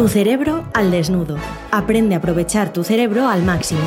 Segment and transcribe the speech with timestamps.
[0.00, 1.36] Tu cerebro al desnudo.
[1.70, 3.82] Aprende a aprovechar tu cerebro al máximo.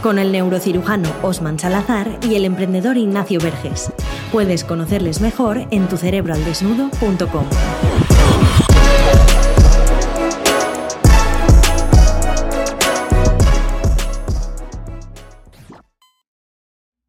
[0.00, 3.92] Con el neurocirujano Osman Salazar y el emprendedor Ignacio Verges.
[4.30, 7.44] Puedes conocerles mejor en tucerebroaldesnudo.com.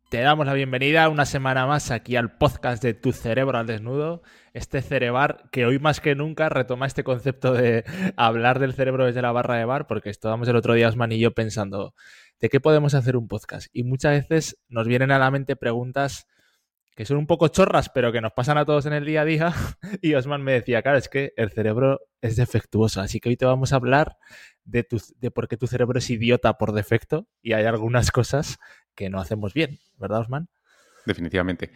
[0.10, 4.24] Te damos la bienvenida una semana más aquí al podcast de Tu Cerebro al Desnudo,
[4.54, 7.84] este cerebar que hoy más que nunca retoma este concepto de
[8.18, 11.20] hablar del cerebro desde la barra de bar, porque estábamos el otro día Osman y
[11.20, 11.94] yo pensando,
[12.40, 13.68] ¿de qué podemos hacer un podcast?
[13.74, 16.28] Y muchas veces nos vienen a la mente preguntas
[17.00, 19.26] que son un poco chorras, pero que nos pasan a todos en el día a
[19.26, 19.54] día.
[20.02, 23.46] Y Osman me decía, claro, es que el cerebro es defectuoso, así que hoy te
[23.46, 24.18] vamos a hablar
[24.66, 28.57] de, tu, de por qué tu cerebro es idiota por defecto y hay algunas cosas
[28.96, 30.50] que no hacemos bien, ¿verdad, Osman?
[31.06, 31.71] Definitivamente.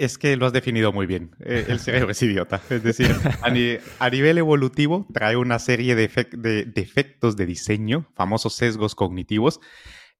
[0.00, 1.36] Es que lo has definido muy bien.
[1.40, 2.62] Eh, el cerebro es idiota.
[2.70, 6.08] Es decir, a, ni a, nivel evolutivo trae una serie de
[6.64, 9.60] defectos de diseño, famosos sesgos cognitivos,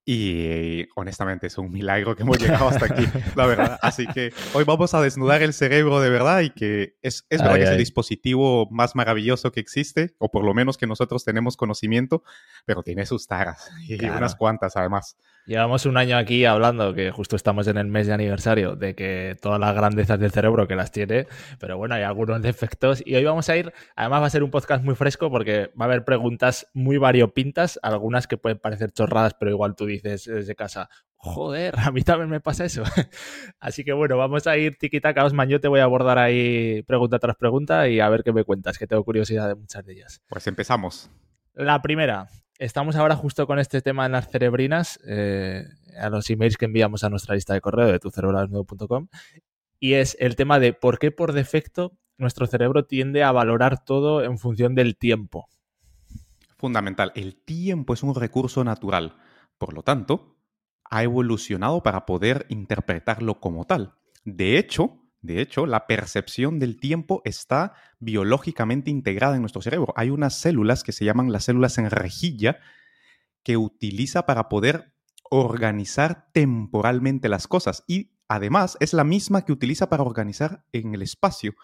[0.05, 3.05] y honestamente es un milagro que hemos llegado hasta aquí,
[3.37, 3.79] la verdad.
[3.83, 7.55] Así que hoy vamos a desnudar el cerebro de verdad y que es, es verdad
[7.55, 11.25] ay, que es el dispositivo más maravilloso que existe, o por lo menos que nosotros
[11.25, 12.23] tenemos conocimiento,
[12.65, 14.19] pero tiene sus taras y claro.
[14.19, 15.17] unas cuantas además.
[15.47, 19.37] Llevamos un año aquí hablando, que justo estamos en el mes de aniversario, de que
[19.41, 21.27] todas las grandezas del cerebro que las tiene,
[21.59, 23.03] pero bueno, hay algunos defectos.
[23.05, 25.87] Y hoy vamos a ir, además va a ser un podcast muy fresco porque va
[25.87, 30.55] a haber preguntas muy variopintas, algunas que pueden parecer chorradas, pero igual tú dices desde
[30.55, 32.83] casa, joder, a mí también me pasa eso.
[33.61, 37.19] Así que bueno, vamos a ir tiquitaca, Osman, yo te voy a abordar ahí pregunta
[37.19, 40.23] tras pregunta y a ver qué me cuentas, que tengo curiosidad de muchas de ellas.
[40.29, 41.11] Pues empezamos.
[41.55, 45.65] La primera, estamos ahora justo con este tema en las cerebrinas, eh,
[45.99, 49.09] a los emails que enviamos a nuestra lista de correo de tucerebralnudo.com,
[49.79, 54.23] y es el tema de por qué por defecto nuestro cerebro tiende a valorar todo
[54.23, 55.49] en función del tiempo.
[56.57, 59.17] Fundamental, el tiempo es un recurso natural,
[59.61, 60.39] por lo tanto,
[60.91, 63.95] ha evolucionado para poder interpretarlo como tal.
[64.25, 69.93] De hecho, de hecho, la percepción del tiempo está biológicamente integrada en nuestro cerebro.
[69.97, 72.59] Hay unas células que se llaman las células en rejilla
[73.43, 74.95] que utiliza para poder
[75.31, 81.03] organizar temporalmente las cosas y además es la misma que utiliza para organizar en el
[81.03, 81.55] espacio.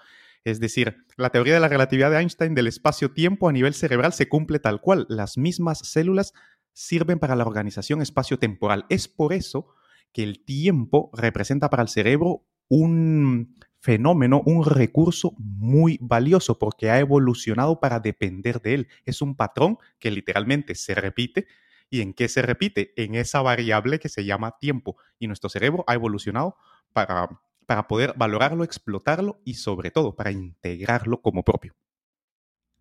[0.44, 4.28] Es decir, la teoría de la relatividad de Einstein del espacio-tiempo a nivel cerebral se
[4.28, 5.06] cumple tal cual.
[5.08, 6.34] Las mismas células
[6.76, 8.84] sirven para la organización espacio-temporal.
[8.90, 9.68] Es por eso
[10.12, 16.98] que el tiempo representa para el cerebro un fenómeno, un recurso muy valioso porque ha
[16.98, 18.88] evolucionado para depender de él.
[19.06, 21.46] Es un patrón que literalmente se repite.
[21.88, 22.92] ¿Y en qué se repite?
[23.02, 24.98] En esa variable que se llama tiempo.
[25.18, 26.56] Y nuestro cerebro ha evolucionado
[26.92, 31.74] para, para poder valorarlo, explotarlo y sobre todo para integrarlo como propio.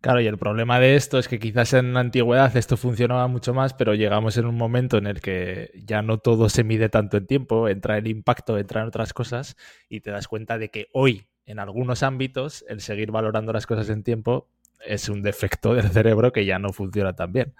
[0.00, 3.54] Claro, y el problema de esto es que quizás en la antigüedad esto funcionaba mucho
[3.54, 7.16] más, pero llegamos en un momento en el que ya no todo se mide tanto
[7.16, 9.56] en tiempo, entra el impacto, entra en otras cosas,
[9.88, 13.88] y te das cuenta de que hoy, en algunos ámbitos, el seguir valorando las cosas
[13.88, 14.48] en tiempo
[14.84, 17.54] es un defecto del cerebro que ya no funciona tan bien.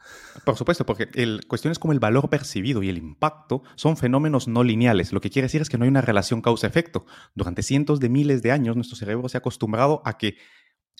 [0.44, 1.08] Por supuesto, porque
[1.48, 5.12] cuestiones como el valor percibido y el impacto son fenómenos no lineales.
[5.12, 7.06] Lo que quiere decir es que no hay una relación causa-efecto.
[7.34, 10.36] Durante cientos de miles de años nuestro cerebro se ha acostumbrado a que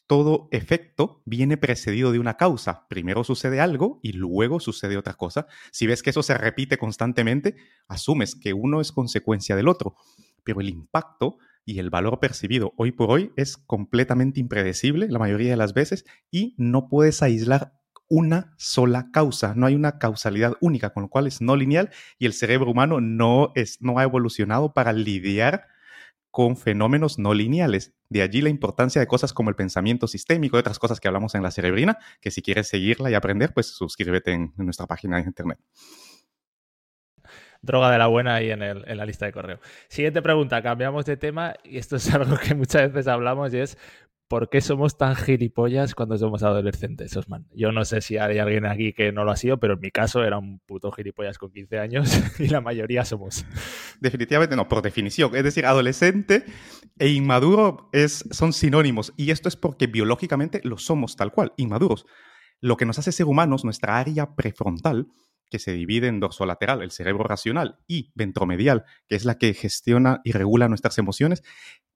[0.06, 2.86] todo efecto viene precedido de una causa.
[2.88, 5.46] Primero sucede algo y luego sucede otra cosa.
[5.72, 7.56] Si ves que eso se repite constantemente,
[7.88, 9.96] asumes que uno es consecuencia del otro.
[10.44, 15.50] Pero el impacto y el valor percibido hoy por hoy es completamente impredecible la mayoría
[15.50, 17.72] de las veces y no puedes aislar
[18.08, 21.90] una sola causa, no hay una causalidad única, con lo cual es no lineal
[22.20, 25.66] y el cerebro humano no, es, no ha evolucionado para lidiar
[26.36, 27.94] con fenómenos no lineales.
[28.10, 31.34] De allí la importancia de cosas como el pensamiento sistémico y otras cosas que hablamos
[31.34, 35.22] en la cerebrina, que si quieres seguirla y aprender, pues suscríbete en, nuestra página de
[35.22, 35.58] internet.
[37.62, 39.60] Droga de la buena ahí en, la lista de correo.
[39.88, 43.78] Siguiente pregunta, cambiamos de tema y esto es algo que muchas veces hablamos y es
[44.28, 47.46] ¿por qué somos tan gilipollas cuando somos adolescentes, Osman?
[47.54, 49.90] Yo no sé si hay alguien aquí que no lo ha sido, pero en mi
[49.90, 53.44] caso era un puto gilipollas con 15 años y la mayoría somos.
[54.00, 55.34] Definitivamente no, por definición.
[55.34, 56.44] Es decir, adolescente
[56.98, 62.06] e inmaduro es, son sinónimos y esto es porque biológicamente lo somos tal cual, inmaduros.
[62.60, 65.08] Lo que nos hace ser humanos, nuestra área prefrontal,
[65.50, 70.20] que se divide en dorsolateral, el cerebro racional, y ventromedial, que es la que gestiona
[70.24, 71.42] y regula nuestras emociones,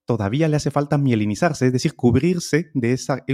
[0.05, 3.25] todavía le hace falta mielinizarse, es decir, cubrirse de esa...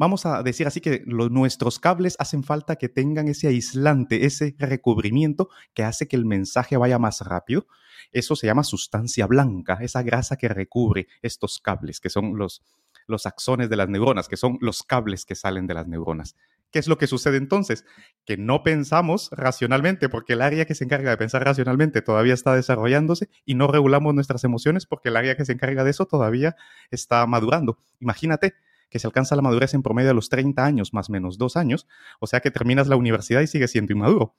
[0.00, 5.48] Vamos a decir así que nuestros cables hacen falta que tengan ese aislante, ese recubrimiento
[5.74, 7.66] que hace que el mensaje vaya más rápido.
[8.12, 12.62] Eso se llama sustancia blanca, esa grasa que recubre estos cables, que son los,
[13.08, 16.36] los axones de las neuronas, que son los cables que salen de las neuronas.
[16.70, 17.84] ¿Qué es lo que sucede entonces?
[18.24, 22.54] Que no pensamos racionalmente porque el área que se encarga de pensar racionalmente todavía está
[22.54, 26.56] desarrollándose y no regulamos nuestras emociones porque el área que se encarga de eso todavía
[26.90, 27.78] está madurando.
[28.00, 28.54] Imagínate
[28.90, 31.56] que se alcanza la madurez en promedio a los 30 años, más o menos dos
[31.56, 31.86] años,
[32.20, 34.34] o sea que terminas la universidad y sigues siendo inmaduro.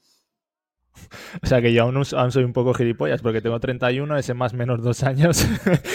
[1.42, 4.84] O sea que yo aún, soy un poco gilipollas porque tengo 31, ese más menos
[4.84, 5.38] dos años.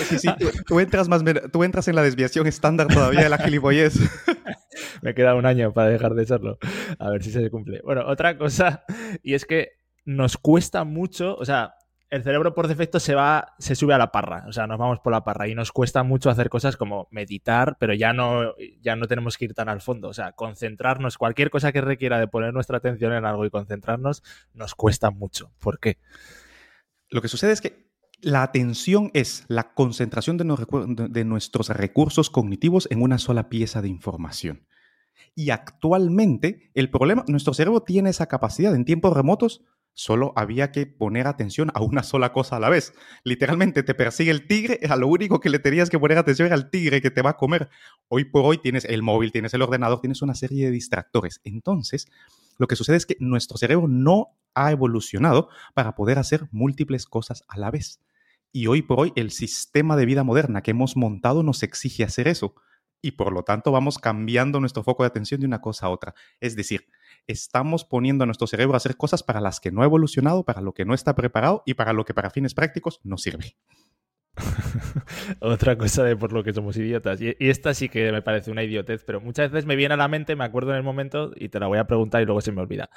[0.08, 0.28] Sí, sí,
[0.66, 1.22] tú, entras más,
[1.52, 3.94] tú entras en la desviación estándar todavía de la gilipollez.
[5.02, 6.58] Me queda un año para dejar de serlo.
[6.98, 7.80] A ver si se cumple.
[7.84, 8.84] Bueno, otra cosa,
[9.22, 9.72] y es que
[10.04, 11.74] nos cuesta mucho, o sea,
[12.10, 15.00] el cerebro por defecto se va, se sube a la parra, o sea, nos vamos
[15.00, 18.94] por la parra y nos cuesta mucho hacer cosas como meditar, pero ya no, ya
[18.94, 22.28] no tenemos que ir tan al fondo, o sea, concentrarnos, cualquier cosa que requiera de
[22.28, 25.50] poner nuestra atención en algo y concentrarnos, nos cuesta mucho.
[25.58, 25.98] ¿Por qué?
[27.08, 27.90] Lo que sucede es que
[28.20, 33.88] la atención es la concentración de, de nuestros recursos cognitivos en una sola pieza de
[33.88, 34.66] información.
[35.34, 39.62] Y actualmente el problema, nuestro cerebro tiene esa capacidad en tiempos remotos
[39.96, 42.94] Solo había que poner atención a una sola cosa a la vez.
[43.22, 46.56] Literalmente te persigue el tigre, a lo único que le tenías que poner atención era
[46.56, 47.68] al tigre que te va a comer.
[48.08, 51.40] Hoy por hoy tienes el móvil, tienes el ordenador, tienes una serie de distractores.
[51.44, 52.08] Entonces,
[52.58, 57.44] lo que sucede es que nuestro cerebro no ha evolucionado para poder hacer múltiples cosas
[57.46, 58.00] a la vez.
[58.50, 62.26] Y hoy por hoy el sistema de vida moderna que hemos montado nos exige hacer
[62.26, 62.56] eso.
[63.04, 66.14] Y por lo tanto vamos cambiando nuestro foco de atención de una cosa a otra.
[66.40, 66.86] Es decir,
[67.26, 70.62] estamos poniendo a nuestro cerebro a hacer cosas para las que no ha evolucionado, para
[70.62, 73.56] lo que no está preparado y para lo que para fines prácticos no sirve.
[75.40, 77.20] Otra cosa de por lo que somos idiotas.
[77.20, 80.08] Y, esta sí que me parece una idiotez, pero muchas veces me viene a la
[80.08, 82.52] mente, me acuerdo en el momento y te la voy a preguntar y luego se
[82.52, 82.88] me olvida.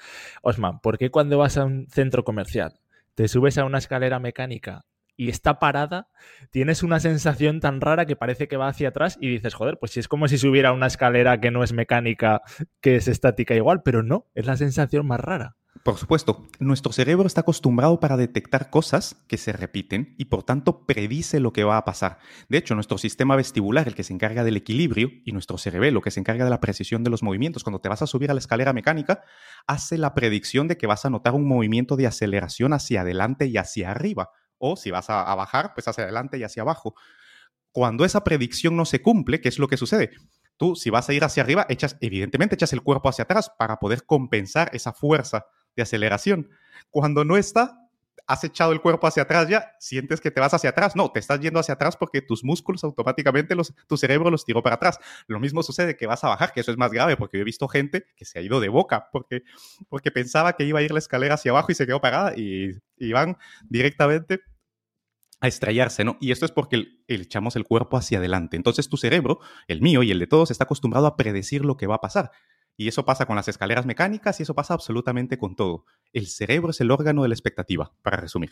[0.41, 2.79] Osman, ¿por qué cuando vas a un centro comercial
[3.13, 4.85] te subes a una escalera mecánica
[5.17, 6.07] y está parada,
[6.51, 9.91] tienes una sensación tan rara que parece que va hacia atrás y dices, joder, pues
[9.91, 12.41] si es como si subiera una escalera que no es mecánica,
[12.81, 15.55] que es estática igual, pero no, es la sensación más rara.
[15.83, 20.85] Por supuesto, nuestro cerebro está acostumbrado para detectar cosas que se repiten y por tanto
[20.85, 22.17] predice lo que va a pasar.
[22.49, 26.11] De hecho, nuestro sistema vestibular, el que se encarga del equilibrio, y nuestro cerebelo, que
[26.11, 28.39] se encarga de la precisión de los movimientos, cuando te vas a subir a la
[28.39, 29.23] escalera mecánica,
[29.65, 33.57] hace la predicción de que vas a notar un movimiento de aceleración hacia adelante y
[33.57, 36.95] hacia arriba o si vas a, bajar, pues hacia adelante y hacia abajo.
[37.71, 40.11] Cuando esa predicción no se cumple, ¿qué es lo que sucede?
[40.57, 43.77] Tú, si vas a ir hacia arriba, echas, evidentemente echas el cuerpo hacia atrás para
[43.77, 45.45] poder compensar esa fuerza
[45.75, 46.49] de aceleración.
[46.89, 47.86] Cuando no está,
[48.27, 50.95] has echado el cuerpo hacia atrás ya, sientes que te vas hacia atrás.
[50.95, 54.61] No, te estás yendo hacia atrás porque tus músculos automáticamente, los, tu cerebro los tiró
[54.61, 54.99] para atrás.
[55.27, 57.45] Lo mismo sucede que vas a bajar, que eso es más grave porque yo he
[57.45, 59.43] visto gente que se ha ido de boca porque,
[59.87, 62.71] porque pensaba que iba a ir la escalera hacia abajo y se quedó parada y,
[62.97, 63.37] y van
[63.69, 64.41] directamente
[65.39, 66.17] a estrellarse, ¿no?
[66.19, 68.57] Y esto es porque echamos el cuerpo hacia adelante.
[68.57, 71.87] Entonces tu cerebro, el mío y el de todos, está acostumbrado a predecir lo que
[71.87, 72.31] va a pasar.
[72.77, 75.83] Y eso pasa con las escaleras mecánicas y eso pasa absolutamente con todo.
[76.13, 78.51] El cerebro es el órgano de la expectativa, para resumir.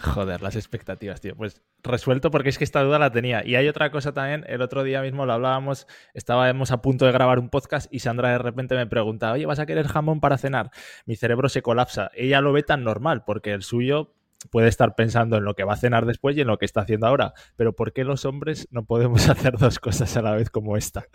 [0.00, 1.36] Joder, las expectativas, tío.
[1.36, 3.46] Pues resuelto porque es que esta duda la tenía.
[3.46, 7.12] Y hay otra cosa también, el otro día mismo lo hablábamos, estábamos a punto de
[7.12, 10.38] grabar un podcast y Sandra de repente me pregunta, oye, ¿vas a querer jamón para
[10.38, 10.70] cenar?
[11.04, 12.10] Mi cerebro se colapsa.
[12.14, 14.14] Ella lo ve tan normal porque el suyo
[14.50, 16.82] puede estar pensando en lo que va a cenar después y en lo que está
[16.82, 17.32] haciendo ahora.
[17.56, 21.06] Pero ¿por qué los hombres no podemos hacer dos cosas a la vez como esta?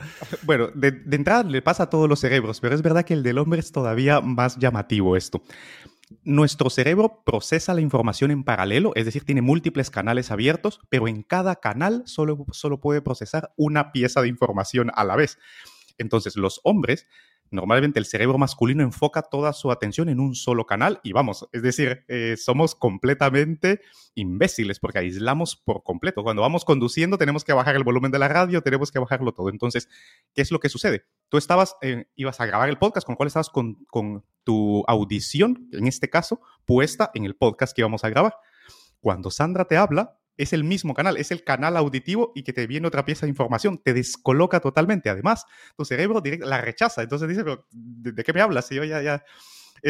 [0.44, 3.38] Bueno, de, entrada le pasa a todos los cerebros, pero es verdad que el del
[3.38, 5.41] hombre es todavía más llamativo esto.
[6.24, 11.22] Nuestro cerebro procesa la información en paralelo, es decir, tiene múltiples canales abiertos, pero en
[11.22, 15.38] cada canal solo, solo puede procesar una pieza de información a la vez.
[15.98, 17.07] Entonces, los hombres
[17.51, 21.62] normalmente el cerebro masculino enfoca toda su atención en un solo canal y vamos, es
[21.62, 23.82] decir, eh, somos completamente
[24.16, 26.24] imbéciles porque aislamos por completo.
[26.24, 29.50] Cuando vamos conduciendo tenemos que bajar el volumen de la radio, tenemos que bajarlo todo.
[29.50, 29.89] Entonces,
[30.34, 31.06] ¿qué es lo que sucede?
[31.30, 34.84] Tú estabas, eh, ibas a grabar el podcast, con el cual estabas con, con tu
[34.88, 38.36] audición, en este caso, puesta en el podcast que íbamos a grabar.
[39.00, 42.67] Cuando Sandra te habla, es el mismo canal, es el canal auditivo y que te
[42.67, 45.10] viene otra pieza de información, te descoloca totalmente.
[45.10, 48.72] Además, tu cerebro la rechaza, entonces dice, ¿de, qué me hablas?
[48.72, 49.24] Y yo ya, ya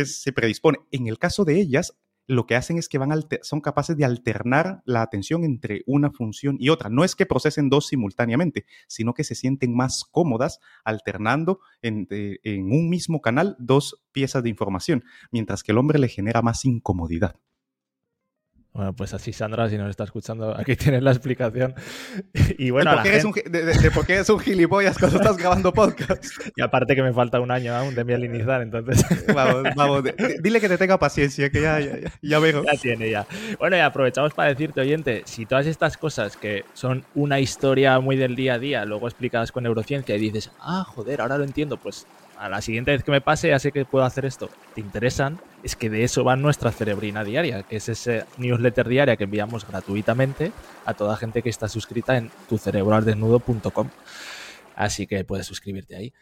[0.05, 0.79] se predispone.
[0.91, 3.09] En el caso de ellas, lo que hacen es que van
[3.41, 6.89] son capaces de alternar la atención entre una función y otra.
[6.89, 12.71] No es que procesen dos simultáneamente, sino que se sienten más cómodas alternando en, en
[12.71, 17.39] un mismo canal dos piezas de información, mientras que el hombre le genera más incomodidad.
[18.73, 21.73] Bueno, pues así, Sandra, si nos está escuchando, aquí tienes la explicación.
[22.59, 25.73] Y bueno, ¿Por qué eres un, de, por qué eres un gilipollas cuando estás grabando
[25.73, 26.23] podcast.
[26.55, 29.03] Y aparte que me falta un año aún de mielinizar, entonces.
[29.33, 30.03] Vamos, vamos,
[30.41, 32.63] dile que te tenga paciencia, que ya, ya, ya veo.
[32.63, 33.27] Ya tiene, ya.
[33.59, 38.15] Bueno, y aprovechamos para decirte, oyente, si todas estas cosas que son una historia muy
[38.15, 41.77] del día a día, luego explicadas con neurociencia y dices, ah, joder, ahora lo entiendo,
[41.77, 44.81] pues a la siguiente vez que me pase ya sé que puedo hacer esto, te
[44.81, 49.25] interesan, es que de eso va nuestra cerebrina diaria, que es ese newsletter diaria que
[49.25, 50.51] enviamos gratuitamente
[50.85, 53.89] a toda gente que está suscrita en tucerebroaldesnudo.com.
[54.75, 56.13] Así que puedes suscribirte ahí.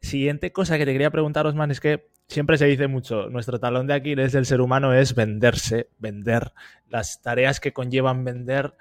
[0.00, 3.86] Siguiente cosa que te quería preguntar, Osman, es que siempre se dice mucho, nuestro talón
[3.86, 6.52] de Aquiles del ser humano es venderse, vender.
[6.88, 8.72] Las tareas que conllevan vender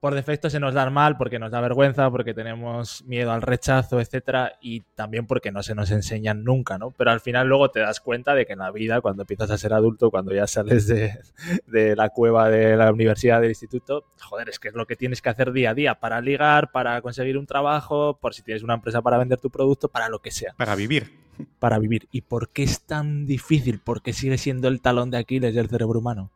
[0.00, 4.00] por defecto se nos da mal porque nos da vergüenza, porque tenemos miedo al rechazo,
[4.00, 6.90] etcétera, y también porque no se nos enseñan nunca, ¿no?
[6.90, 9.58] Pero al final luego te das cuenta de que en la vida, cuando empiezas a
[9.58, 11.18] ser adulto, cuando ya sales de,
[11.66, 15.22] de la cueva de la universidad, del instituto, joder, es que es lo que tienes
[15.22, 18.74] que hacer día a día para ligar, para conseguir un trabajo, por si tienes una
[18.74, 20.54] empresa para vender tu producto, para lo que sea.
[20.58, 21.18] Para vivir.
[21.58, 22.08] Para vivir.
[22.10, 23.80] ¿Y por qué es tan difícil?
[23.80, 26.30] ¿Por qué sigue siendo el talón de Aquiles del cerebro humano?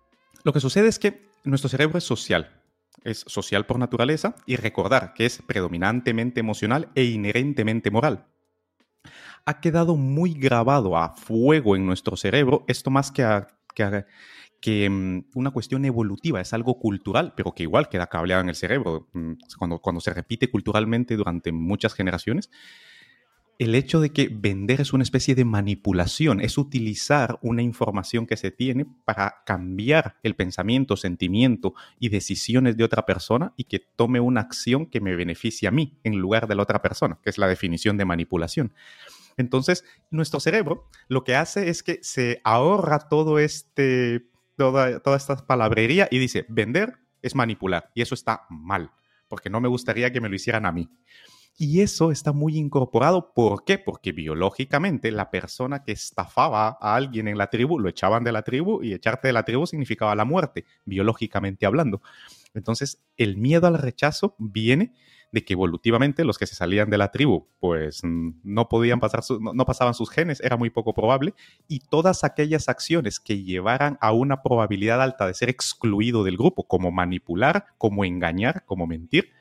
[0.44, 2.59] Lo que sucede es que nuestro cerebro es social
[3.04, 8.26] es social por naturaleza y recordar que es predominantemente emocional e inherentemente moral.
[9.46, 13.24] Ha quedado muy grabado a fuego en nuestro cerebro esto más que,
[14.60, 18.54] que, mm, una cuestión evolutiva, es algo cultural, pero que igual queda cableado en el
[18.54, 19.08] cerebro.
[19.12, 22.50] Mm, cuando, cuando se repite culturalmente durante muchas generaciones,
[23.60, 28.38] el hecho de que vender es una especie de manipulación, es utilizar una información que
[28.38, 34.18] se tiene para cambiar el pensamiento, sentimiento y decisiones de otra persona y que tome
[34.18, 37.36] una acción que me beneficie a mí en lugar de la otra persona, que es
[37.36, 38.72] la definición de manipulación.
[39.36, 44.26] Entonces, nuestro cerebro lo que hace es que se ahorra todo este,
[44.56, 48.90] toda, toda esta palabrería y dice, vender es manipular y eso está mal,
[49.28, 50.88] porque no me gustaría que me lo hicieran a mí.
[51.56, 53.32] Y eso está muy incorporado.
[53.34, 53.78] ¿Por qué?
[53.78, 58.42] Porque biológicamente la persona que estafaba a alguien en la tribu lo echaban de la
[58.42, 62.00] tribu y echarte de la tribu significaba la muerte, biológicamente hablando.
[62.54, 64.94] Entonces, el miedo al rechazo viene
[65.32, 69.64] de que evolutivamente los que se salían de la tribu pues no podían pasar, no,
[69.64, 71.34] pasaban sus genes, era muy poco probable,
[71.68, 76.66] y todas aquellas acciones que llevaran a una probabilidad alta de ser excluido del grupo,
[76.66, 79.32] como manipular, como engañar, como mentir,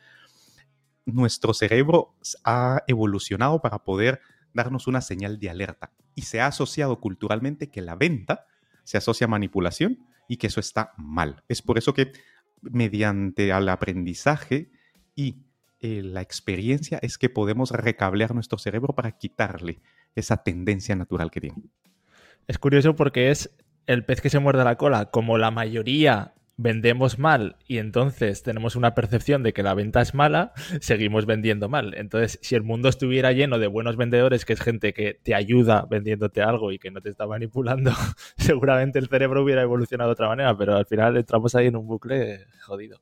[1.13, 4.21] nuestro cerebro ha evolucionado para poder
[4.53, 8.45] darnos una señal de alerta y se ha asociado culturalmente que la venta
[8.83, 11.43] se asocia a manipulación y que eso está mal.
[11.47, 12.11] Es por eso que
[12.61, 14.71] mediante el aprendizaje
[15.15, 15.43] y
[15.79, 19.81] eh, la experiencia es que podemos recablear nuestro cerebro para quitarle
[20.15, 21.63] esa tendencia natural que tiene.
[22.47, 27.19] Es curioso porque es el pez que se muerde la cola, como la mayoría vendemos
[27.19, 30.51] mal y entonces tenemos una percepción de que la venta es mala,
[30.81, 31.93] seguimos vendiendo mal.
[31.95, 35.87] Entonces, si el mundo estuviera lleno de buenos vendedores, que es gente que te ayuda
[35.89, 37.91] vendiéndote algo y que no te está manipulando,
[38.37, 41.87] seguramente el cerebro hubiera evolucionado de otra manera, pero al final entramos ahí en un
[41.87, 42.99] bucle jodido.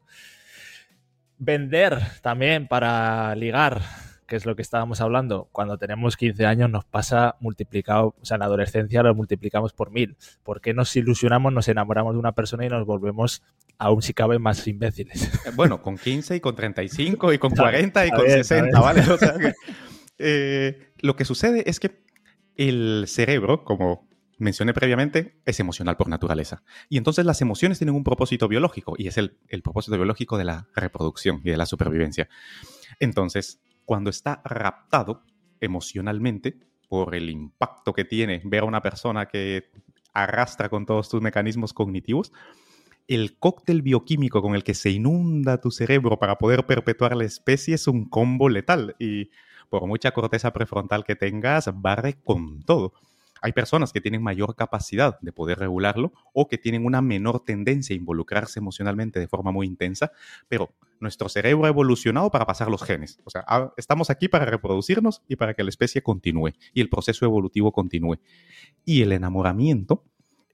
[1.39, 3.81] Vender también para ligar
[4.27, 8.35] que es lo que estábamos hablando, cuando tenemos 15 años nos pasa multiplicado, o sea,
[8.35, 10.17] en la adolescencia lo multiplicamos por mil.
[10.43, 13.41] ¿Por qué nos ilusionamos, nos enamoramos de una persona y nos volvemos
[13.77, 15.23] aún si cabe más imbéciles?
[15.45, 19.01] Eh, bueno, con 15 y con 35 y con 40 y con 60, ¿vale?
[19.01, 19.33] O sea
[20.19, 22.03] eh, lo que sucede es que
[22.55, 24.07] el cerebro, como
[24.39, 26.63] mencioné previamente, es emocional por naturaleza.
[26.89, 30.45] Y entonces las emociones tienen un propósito biológico y es el, el propósito biológico de
[30.45, 32.27] la reproducción y de la supervivencia.
[32.99, 35.23] Entonces, cuando está raptado
[35.61, 39.71] emocionalmente por el impacto que tiene ver a una persona que
[40.13, 42.33] arrastra con todos tus mecanismos cognitivos,
[43.07, 47.75] el cóctel bioquímico con el que se inunda tu cerebro para poder perpetuar la especie
[47.75, 49.29] es un combo letal y
[49.69, 52.91] por mucha corteza prefrontal que tengas, barre con todo.
[53.47, 57.93] Hay personas que tienen mayor capacidad de poder regularlo o que tienen una menor tendencia
[57.93, 60.11] a involucrarse emocionalmente de forma muy intensa,
[60.49, 63.21] pero nuestro cerebro ha evolucionado para pasar los genes.
[63.23, 63.45] O sea,
[63.77, 68.19] estamos aquí para reproducirnos y para que la especie continúe y el proceso evolutivo continúe.
[68.83, 70.03] Y el enamoramiento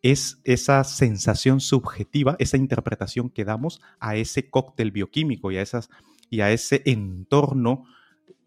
[0.03, 5.63] es esa sensación subjetiva, esa interpretación que damos a ese cóctel bioquímico y a,
[6.29, 7.85] y a ese entorno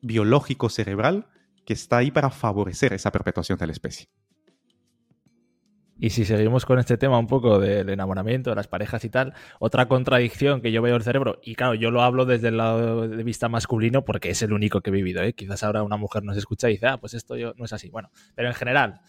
[0.02, 1.26] biológico cerebral
[1.64, 4.08] que está ahí para favorecer esa perpetuación de la especie.
[5.98, 9.32] Y si seguimos con este tema un poco del enamoramiento, de las parejas y tal,
[9.58, 12.58] otra contradicción que yo veo en el cerebro, y claro, yo lo hablo desde el
[12.58, 15.32] lado de vista masculino porque es el único que he vivido, ¿eh?
[15.32, 17.88] quizás ahora una mujer nos escucha y dice, ah, pues esto yo no es así.
[17.88, 19.00] Bueno, pero en general,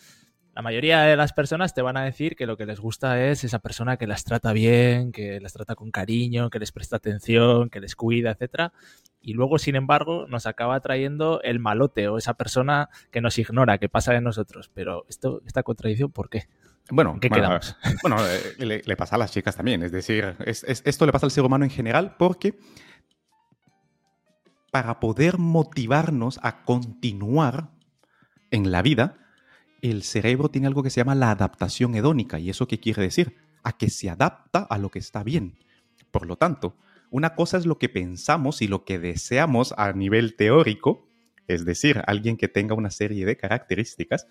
[0.58, 3.44] la mayoría de las personas te van a decir que lo que les gusta es
[3.44, 7.70] esa persona que las trata bien, que las trata con cariño, que les presta atención,
[7.70, 8.74] que les cuida, etcétera.
[9.22, 13.78] Y luego, sin embargo, nos acaba trayendo el malote o esa persona que nos ignora,
[13.78, 14.72] que pasa de nosotros.
[14.74, 16.48] Pero esto, esta contradicción, ¿por qué?
[16.90, 17.76] Bueno, ¿Qué bueno, quedamos?
[18.02, 18.18] bueno,
[18.60, 19.84] eh, le, pasa a las chicas también.
[19.84, 22.58] Es decir, esto le pasa al ser humano en general porque
[24.72, 27.72] para poder motivarnos a continuar
[28.52, 29.18] en la vida,
[29.82, 32.40] el cerebro tiene algo que se llama la adaptación hedónica.
[32.40, 33.36] ¿Y eso qué quiere decir?
[33.64, 35.58] A que se adapta a lo que está bien.
[36.12, 36.76] Por lo tanto,
[37.10, 41.10] una cosa es lo que pensamos y lo que deseamos a nivel teórico,
[41.48, 44.28] es decir, alguien que tenga una serie de características,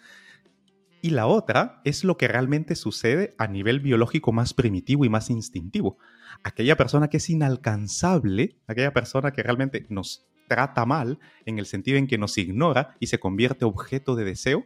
[1.07, 5.31] y la otra es lo que realmente sucede a nivel biológico más primitivo y más
[5.31, 5.99] instintivo.
[6.43, 11.97] Aquella persona que es inalcanzable, aquella persona que realmente nos trata mal en el sentido
[11.97, 14.65] en que nos ignora y se convierte objeto de deseo,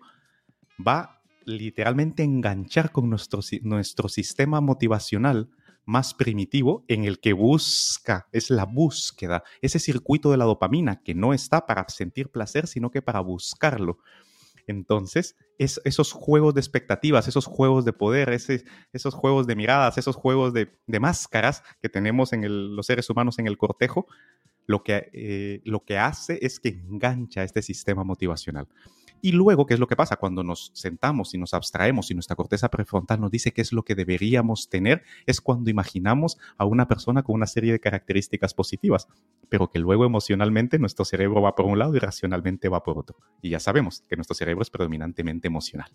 [0.78, 5.50] va literalmente a enganchar con nuestro, nuestro sistema motivacional
[5.84, 11.14] más primitivo en el que busca, es la búsqueda, ese circuito de la dopamina que
[11.14, 13.98] no está para sentir placer, sino que para buscarlo.
[14.70, 20.16] Entonces, es, esos juegos de expectativas, esos juegos de poder, esos juegos de miradas, esos
[20.16, 24.06] juegos de, máscaras que tenemos en los seres humanos en el cortejo,
[24.66, 28.68] lo que, eh, lo que hace es que engancha este sistema motivacional.
[29.22, 30.16] Y luego, ¿qué es lo que pasa?
[30.16, 33.82] Cuando nos sentamos y nos abstraemos y nuestra corteza prefrontal nos dice qué es lo
[33.82, 39.08] que deberíamos tener, es cuando imaginamos a una persona con una serie de características positivas,
[39.48, 43.16] pero que luego emocionalmente nuestro cerebro va por un lado y racionalmente va por otro.
[43.42, 45.90] Y ya sabemos que nuestro cerebro es predominantemente emocional.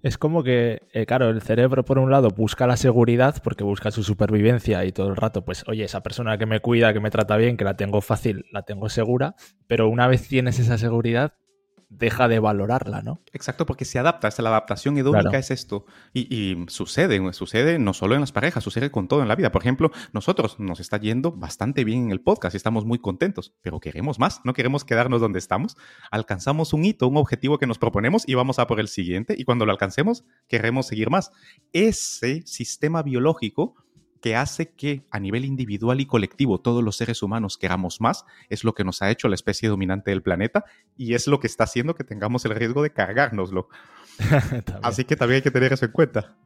[0.00, 3.90] Es como que, eh, claro, el cerebro por un lado busca la seguridad porque busca
[3.90, 7.10] su supervivencia y todo el rato, pues, oye, esa persona que me cuida, que me
[7.10, 9.34] trata bien, que la tengo fácil, la tengo segura,
[9.66, 11.34] pero una vez tienes esa seguridad,
[11.90, 13.22] deja de valorarla, ¿no?
[13.32, 15.86] Exacto, porque se adapta, la adaptación hedónica es esto.
[16.12, 19.52] Y, sucede, sucede no solo en las parejas, sucede con todo en la vida.
[19.52, 23.54] Por ejemplo, nosotros nos está yendo bastante bien en el podcast y estamos muy contentos,
[23.62, 25.76] pero queremos más, no queremos quedarnos donde estamos.
[26.10, 29.44] Alcanzamos un hito, un objetivo que nos proponemos y vamos a por el siguiente y
[29.44, 31.32] cuando lo alcancemos queremos seguir más.
[31.72, 33.74] Ese sistema biológico
[34.20, 38.64] que hace que a nivel individual y colectivo todos los seres humanos queramos más, es
[38.64, 40.64] lo que nos ha hecho la especie dominante del planeta
[40.96, 43.68] y es lo que está haciendo que tengamos el riesgo de cargárnoslo.
[44.82, 46.36] Así que también hay que tener eso en cuenta.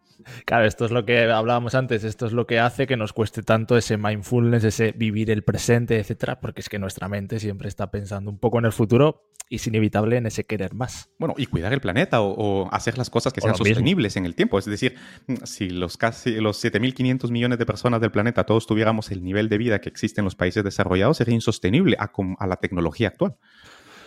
[0.44, 3.42] Claro, esto es lo que hablábamos antes, esto es lo que hace que nos cueste
[3.42, 7.90] tanto ese mindfulness, ese vivir el presente, etcétera, porque es que nuestra mente siempre está
[7.90, 11.10] pensando un poco en el futuro y es inevitable en ese querer más.
[11.18, 14.58] Bueno, y cuidar el planeta o, hacer las cosas que sean sostenibles en el tiempo.
[14.58, 14.96] Es decir,
[15.44, 19.58] si los casi los 7.500 millones de personas del planeta todos tuviéramos el nivel de
[19.58, 23.36] vida que existe en los países desarrollados, sería insostenible a, la tecnología actual.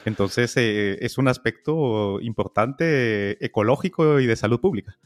[0.05, 4.97] Entonces, eh, es un aspecto importante ecológico y de salud pública.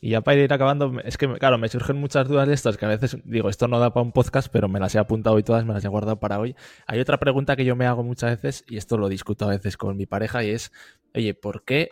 [0.00, 2.84] Y ya para ir acabando, es que, claro, me surgen muchas dudas de estas que
[2.84, 5.42] a veces digo, esto no da para un podcast, pero me las he apuntado y
[5.42, 6.54] todas me las he guardado para hoy.
[6.86, 9.76] Hay otra pregunta que yo me hago muchas veces, y esto lo discuto a veces
[9.76, 10.72] con mi pareja, y es,
[11.14, 11.90] oye, ¿por qué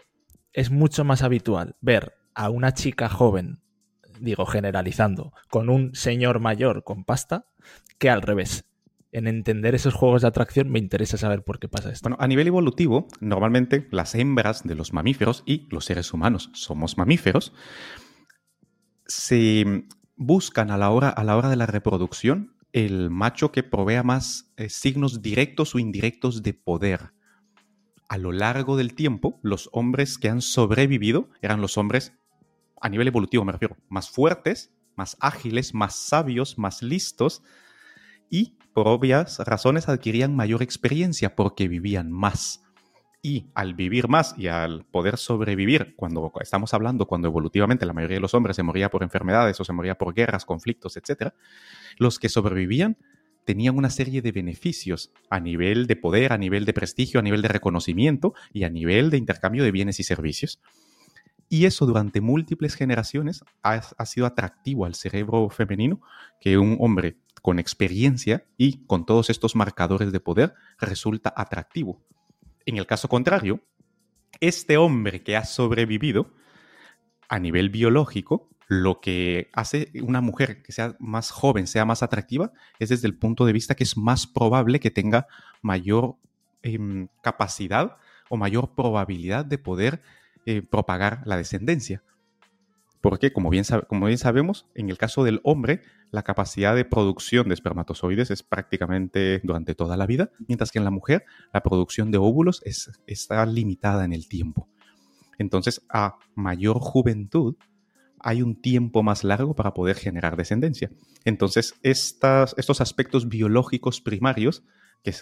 [0.53, 3.61] es mucho más habitual ver a una chica joven,
[4.21, 7.47] digo, generalizando, con un señor mayor con pasta,
[7.99, 8.66] que al revés?
[9.17, 12.03] En entender esos juegos de atracción, me interesa saber por qué pasa esto.
[12.03, 16.99] Bueno, a nivel evolutivo, normalmente las hembras de los mamíferos y los seres humanos somos
[16.99, 17.55] mamíferos,
[19.07, 24.03] se buscan a la hora, a la hora de la reproducción el macho que provea
[24.03, 27.13] más eh, signos directos o indirectos de poder.
[28.11, 32.13] A lo largo del tiempo, los hombres que han sobrevivido eran los hombres,
[32.83, 37.43] a nivel evolutivo me refiero, más fuertes, más ágiles, más sabios, más listos,
[38.31, 42.63] y por obvias razones adquirían mayor experiencia porque vivían más.
[43.23, 48.19] Y al vivir más y al poder sobrevivir, cuando estamos hablando, cuando evolutivamente la mayoría
[48.19, 51.33] de los hombres se moría por enfermedades o se moría por guerras, conflictos, etc.,
[51.99, 52.99] los que sobrevivían
[53.45, 57.43] tenían una serie de beneficios a nivel de poder, a nivel de prestigio, a nivel
[57.43, 60.61] de reconocimiento y a nivel de intercambio de bienes y servicios.
[61.49, 66.01] Y eso durante múltiples generaciones ha, ha sido atractivo al cerebro femenino
[66.41, 72.05] que un hombre con experiencia y con todos estos marcadores de poder resulta atractivo.
[72.65, 73.61] En el caso contrario,
[74.41, 76.35] este hombre que ha sobrevivido
[77.29, 82.51] a nivel biológico, lo que hace una mujer que sea más joven, sea más atractiva,
[82.81, 85.29] es desde el punto de vista que es más probable que tenga
[85.63, 86.17] mayor
[86.65, 87.97] em, capacidad
[88.29, 90.03] o mayor probabilidad de poder
[90.47, 92.03] eh, propagar la descendencia.
[93.09, 93.63] Porque, como bien,
[94.19, 99.77] sabemos, en el caso del hombre, la capacidad de producción de espermatozoides es prácticamente durante
[99.77, 104.05] toda la vida, mientras que en la mujer la producción de óvulos es, está limitada
[104.05, 104.69] en el tiempo.
[105.39, 107.55] Entonces, a mayor juventud,
[108.19, 110.91] hay un tiempo más largo para poder generar descendencia.
[111.25, 114.65] Entonces, estos aspectos biológicos primarios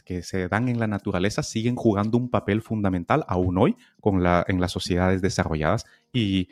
[0.05, 4.73] que, se dan en la naturaleza siguen jugando un papel fundamental aún hoy en las
[4.73, 6.49] sociedades desarrolladas y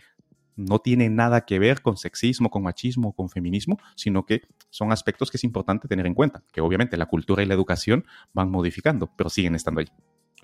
[0.62, 5.30] no tiene nada que ver con sexismo, con machismo, con feminismo, sino que son aspectos
[5.30, 9.10] que es importante tener en cuenta, que obviamente la cultura y la educación van modificando,
[9.16, 9.88] pero siguen estando ahí.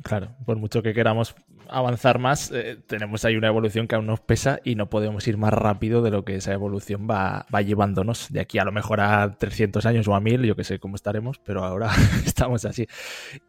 [0.03, 1.35] Claro, por mucho que queramos
[1.69, 5.37] avanzar más, eh, tenemos ahí una evolución que aún nos pesa y no podemos ir
[5.39, 8.33] más rápido de lo que esa evolución va, va llevándonos.
[8.33, 10.95] De aquí a lo mejor a 300 años o a 1000, yo que sé cómo
[10.95, 11.91] estaremos, pero ahora
[12.25, 12.87] estamos así.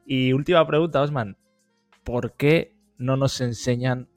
[0.07, 1.37] Y última pregunta, Osman,
[2.03, 4.09] ¿por qué no nos enseñan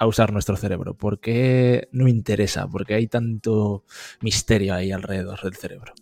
[0.00, 0.94] a usar nuestro cerebro?
[0.94, 2.66] ¿Por qué no interesa?
[2.66, 3.84] ¿Por qué hay tanto
[4.22, 5.92] misterio ahí alrededor del cerebro?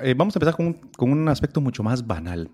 [0.00, 2.50] Eh, vamos a empezar con un, con un aspecto mucho más banal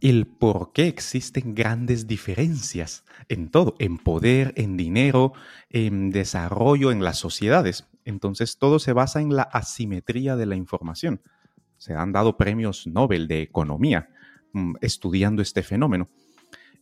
[0.00, 5.32] el por qué existen grandes diferencias en todo, en poder, en dinero,
[5.68, 7.86] en desarrollo, en las sociedades.
[8.04, 11.20] Entonces todo se basa en la asimetría de la información.
[11.76, 14.08] Se han dado premios Nobel de Economía
[14.52, 16.08] mm, estudiando este fenómeno.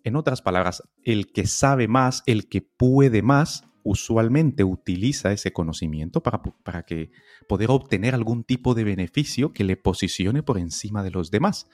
[0.04, 6.22] En otras palabras, el que sabe más, el que puede más, usualmente utiliza ese conocimiento
[6.22, 7.11] para, para, que
[7.48, 11.68] poder obtener algún tipo de beneficio que le posicione por encima de los demás.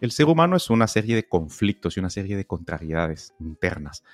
[0.00, 4.04] El ser humano es una serie de conflictos y una serie de contrariedades internas.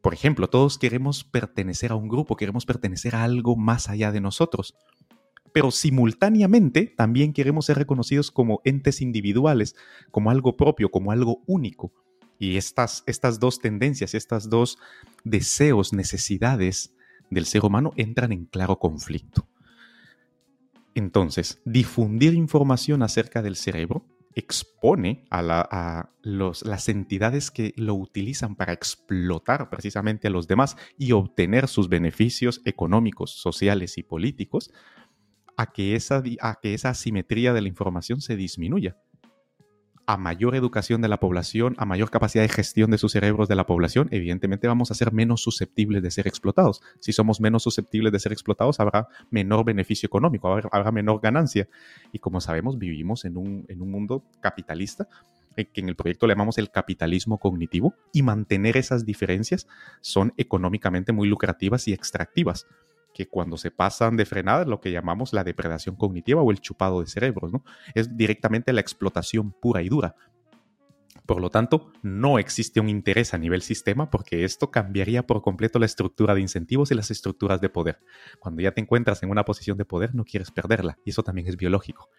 [0.00, 4.20] Por ejemplo, todos queremos pertenecer a un grupo, queremos pertenecer a algo más allá de
[4.20, 4.74] nosotros,
[5.52, 9.74] pero simultáneamente también queremos ser reconocidos como entes individuales,
[10.10, 11.92] como algo propio, como algo único.
[12.38, 14.78] Y estas, estas dos tendencias, estos dos
[15.24, 16.94] deseos, necesidades
[17.30, 19.48] del ser humano entran en claro conflicto.
[20.94, 29.68] Entonces, difundir información acerca del cerebro expone a, las entidades que lo utilizan para explotar
[29.68, 34.72] precisamente a los demás y obtener sus beneficios económicos, sociales y políticos,
[35.56, 38.96] a que esa, a que esa asimetría de la información se disminuya
[40.08, 43.54] a mayor educación de la población, a mayor capacidad de gestión de sus cerebros de
[43.54, 46.80] la población, evidentemente vamos a ser menos susceptibles de ser explotados.
[46.98, 51.68] Si somos menos susceptibles de ser explotados, habrá menor beneficio económico, habrá, menor ganancia.
[52.10, 55.08] Y como sabemos, vivimos en un, en un mundo capitalista
[55.56, 59.66] eh, que en el proyecto le llamamos el capitalismo cognitivo, y mantener esas diferencias
[60.00, 62.66] son económicamente muy lucrativas y extractivas
[63.18, 67.00] que cuando se pasan de frenada, lo que llamamos la depredación cognitiva o el chupado
[67.00, 67.64] de cerebros, ¿no?
[67.92, 70.14] Es directamente la explotación pura y dura.
[71.26, 75.80] Por lo tanto, no existe un interés a nivel sistema porque esto cambiaría por completo
[75.80, 77.98] la estructura de incentivos y las estructuras de poder.
[78.38, 81.48] Cuando ya te encuentras en una posición de poder, no quieres perderla, y eso también
[81.48, 82.10] es biológico.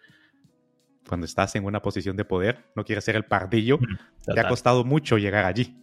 [1.08, 3.78] Cuando estás en una posición de poder, no quieres ser el pardillo,
[4.26, 5.82] te ha costado mucho llegar allí.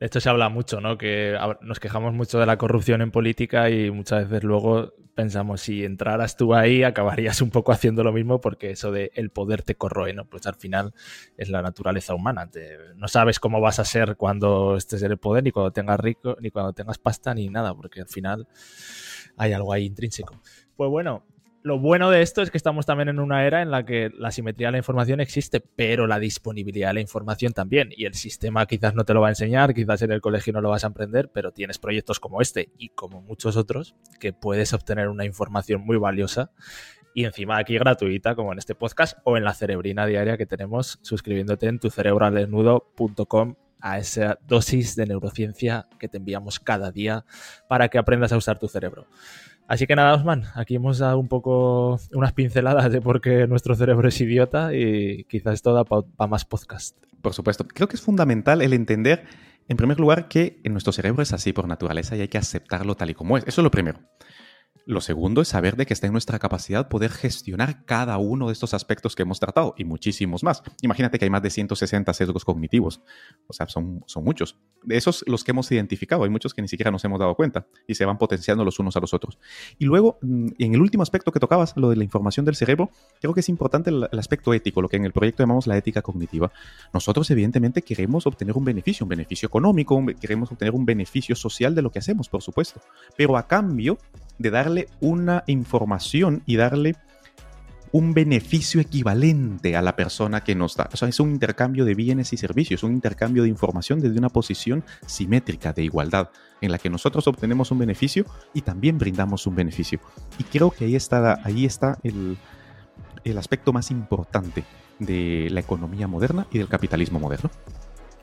[0.00, 0.96] De esto se habla mucho, ¿no?
[0.96, 5.84] Que nos quejamos mucho de la corrupción en política y muchas veces luego pensamos, si
[5.84, 9.74] entraras tú ahí, acabarías un poco haciendo lo mismo porque eso de el poder te
[9.74, 10.26] corroe, ¿no?
[10.26, 10.94] Pues al final
[11.36, 12.48] es la naturaleza humana.
[12.94, 16.36] no sabes cómo vas a ser cuando estés en el poder, ni cuando tengas rico,
[16.40, 18.46] ni cuando tengas pasta, ni nada, porque al final
[19.36, 20.40] hay algo ahí intrínseco.
[20.76, 21.24] Pues bueno,
[21.62, 24.30] lo bueno de esto es que estamos también en una era en la que la
[24.30, 27.90] simetría de la información existe, pero la disponibilidad de la información también.
[27.96, 30.60] Y el sistema quizás no te lo va a enseñar, quizás en el colegio no
[30.60, 34.72] lo vas a aprender, pero tienes proyectos como este y como muchos otros que puedes
[34.72, 36.52] obtener una información muy valiosa
[37.14, 40.98] y encima aquí gratuita, como en este podcast o en la cerebrina diaria que tenemos
[41.02, 47.24] suscribiéndote en tucerebraldesnudo.com a esa dosis de neurociencia que te enviamos cada día
[47.68, 49.06] para que aprendas a usar tu cerebro.
[49.68, 53.74] Así que nada, Osman, aquí hemos dado un poco unas pinceladas de por qué nuestro
[53.74, 56.96] cerebro es idiota y quizás esto da para más podcast.
[57.20, 59.26] Por supuesto, creo que es fundamental el entender,
[59.68, 62.94] en primer lugar, que en nuestro cerebro es así por naturaleza y hay que aceptarlo
[62.94, 63.44] tal y como es.
[63.46, 64.00] Eso es lo primero.
[64.86, 68.52] Lo segundo es saber de que está en nuestra capacidad poder gestionar cada uno de
[68.52, 70.62] estos aspectos que hemos tratado y muchísimos más.
[70.82, 73.00] Imagínate que hay más de 160 sesgos cognitivos.
[73.46, 74.58] O sea, son, son muchos.
[74.82, 77.66] De esos los que hemos identificado, hay muchos que ni siquiera nos hemos dado cuenta
[77.86, 79.38] y se van potenciando los unos a los otros.
[79.78, 82.90] Y luego, mm, en el último aspecto que tocabas, lo de la información del cerebro,
[83.20, 85.76] creo que es importante el, el aspecto ético, lo que en el proyecto llamamos la
[85.76, 86.52] ética cognitiva.
[86.92, 91.82] Nosotros, evidentemente, queremos obtener un beneficio, un beneficio económico, queremos obtener un beneficio social de
[91.82, 92.80] lo que hacemos, por supuesto.
[93.16, 93.98] Pero a cambio
[94.38, 96.94] de darle una información y darle
[97.90, 100.90] un beneficio equivalente a la persona que nos da.
[100.92, 104.28] O sea, es un intercambio de bienes y servicios, un intercambio de información desde una
[104.28, 106.28] posición simétrica de igualdad,
[106.60, 110.00] en la que nosotros obtenemos un beneficio y también brindamos un beneficio.
[110.38, 112.36] Y creo que ahí está, ahí está el,
[113.24, 114.64] el aspecto más importante
[114.98, 117.50] de la economía moderna y del capitalismo moderno.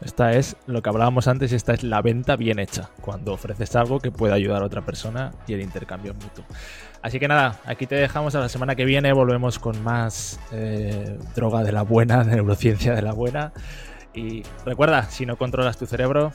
[0.01, 3.99] Esta es lo que hablábamos antes, esta es la venta bien hecha, cuando ofreces algo
[3.99, 6.43] que pueda ayudar a otra persona y el intercambio mutuo.
[7.01, 11.17] Así que nada, aquí te dejamos a la semana que viene, volvemos con más eh,
[11.35, 13.53] droga de la buena, neurociencia de la buena.
[14.13, 16.31] Y recuerda, si no controlas tu cerebro,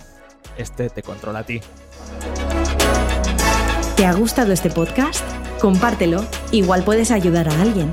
[0.57, 1.61] este te controla a ti.
[3.96, 5.25] ¿Te ha gustado este podcast?
[5.61, 7.92] Compártelo, igual puedes ayudar a alguien.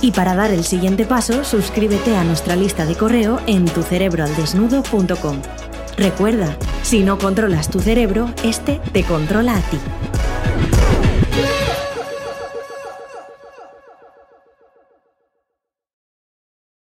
[0.00, 5.42] Y para dar el siguiente paso, suscríbete a nuestra lista de correo en tucerebroaldesnudo.com.
[5.96, 9.78] Recuerda, si no controlas tu cerebro, este te controla a ti.